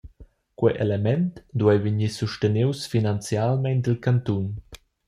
Quei 0.59 0.73
element 0.85 1.27
duei 1.63 1.77
vegnir 1.85 2.13
sustenius 2.17 2.81
finanzialmein 2.95 3.79
dil 3.87 3.97
cantun. 4.07 4.45